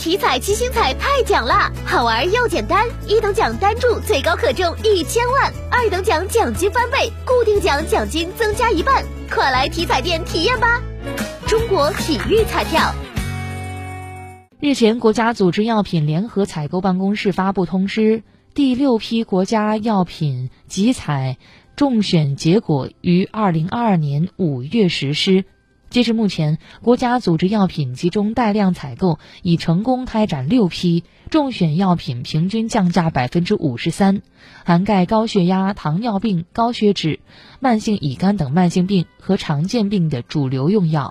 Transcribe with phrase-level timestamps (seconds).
[0.00, 10.80] 体彩七星彩太奖啦，好玩又简单，一等奖单注最高可中一千万，二等奖奖金翻倍，固定奖奖金增加一半，快来体彩店体验吧！
[11.46, 12.94] 中国体育彩票。
[14.58, 18.22] 日前，国家组织药品联合采购办公室发布通知，
[18.54, 21.36] 第六批国家药品集采
[21.76, 25.44] 中选结果于二零二二年五月实施。
[25.90, 34.22] 截至目前，国家组织药品集中带量采购已成功开展六批，中选药品平均降价百分之五十三，
[34.64, 37.18] 涵盖高血压、糖尿病、高血脂、
[37.58, 41.08] 慢性乙肝等慢性病和常见病的主流用药。